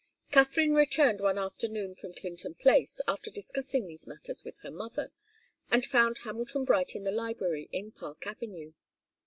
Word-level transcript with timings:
Katharine 0.31 0.73
returned 0.73 1.19
one 1.21 1.37
afternoon 1.37 1.93
from 1.93 2.15
Clinton 2.15 2.55
Place, 2.55 2.99
after 3.07 3.29
discussing 3.29 3.85
these 3.85 4.07
matters 4.07 4.43
with 4.43 4.57
her 4.61 4.71
mother, 4.71 5.11
and 5.69 5.85
found 5.85 6.17
Hamilton 6.23 6.65
Bright 6.65 6.95
in 6.95 7.03
the 7.03 7.11
library 7.11 7.69
in 7.71 7.91
Park 7.91 8.25
Avenue. 8.25 8.73